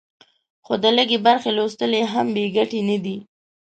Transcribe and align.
خو 0.65 0.73
د 0.83 0.85
لږې 0.97 1.17
برخې 1.27 1.49
لوستل 1.57 1.91
یې 1.99 2.03
هم 2.13 2.27
بې 2.35 2.45
ګټې 2.55 2.79
نه 2.89 2.97
دي. 3.03 3.17